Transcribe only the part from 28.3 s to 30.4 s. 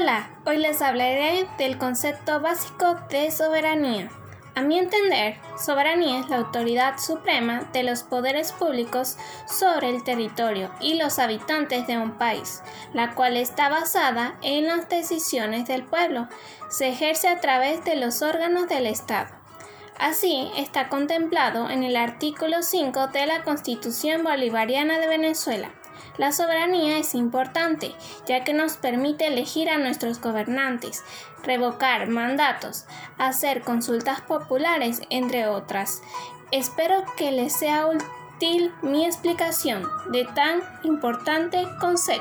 que nos permite elegir a nuestros